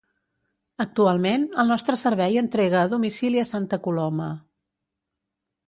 [0.85, 4.31] Actualment el nostre servei entrega a domicili a Santa Coloma.